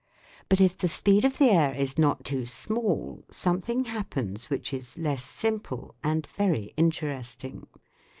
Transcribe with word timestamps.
But, 0.49 0.59
if 0.59 0.75
the 0.75 0.87
speed 0.87 1.23
of 1.23 1.37
the 1.37 1.51
air 1.51 1.75
is 1.75 1.99
not 1.99 2.23
too 2.25 2.47
small, 2.47 3.23
something 3.29 3.85
happens 3.85 4.49
which 4.49 4.73
is 4.73 4.97
less 4.97 5.23
simple, 5.23 5.93
and 6.03 6.25
very 6.25 6.73
interesting. 6.75 7.67